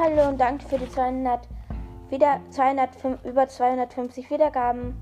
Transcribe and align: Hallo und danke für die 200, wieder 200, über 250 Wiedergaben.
Hallo 0.00 0.28
und 0.28 0.38
danke 0.38 0.64
für 0.68 0.78
die 0.78 0.88
200, 0.88 1.48
wieder 2.08 2.40
200, 2.50 3.24
über 3.24 3.48
250 3.48 4.30
Wiedergaben. 4.30 4.94